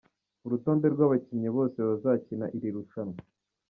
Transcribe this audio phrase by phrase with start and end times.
[0.45, 3.19] Urutonde rw’abakinnyi bose bazakina irir rushanwa.